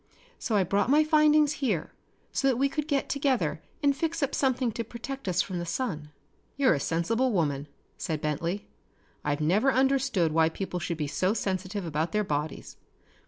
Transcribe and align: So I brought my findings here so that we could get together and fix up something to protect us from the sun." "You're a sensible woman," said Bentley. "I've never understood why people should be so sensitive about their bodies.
So 0.39 0.55
I 0.55 0.63
brought 0.63 0.89
my 0.89 1.03
findings 1.03 1.53
here 1.61 1.91
so 2.31 2.47
that 2.47 2.57
we 2.57 2.69
could 2.69 2.87
get 2.87 3.07
together 3.07 3.61
and 3.83 3.95
fix 3.95 4.23
up 4.23 4.33
something 4.33 4.71
to 4.71 4.83
protect 4.83 5.27
us 5.27 5.43
from 5.43 5.59
the 5.59 5.63
sun." 5.67 6.09
"You're 6.57 6.73
a 6.73 6.79
sensible 6.79 7.31
woman," 7.31 7.67
said 7.99 8.19
Bentley. 8.19 8.67
"I've 9.23 9.41
never 9.41 9.71
understood 9.71 10.31
why 10.31 10.49
people 10.49 10.79
should 10.79 10.97
be 10.97 11.05
so 11.05 11.35
sensitive 11.35 11.85
about 11.85 12.13
their 12.13 12.23
bodies. 12.23 12.77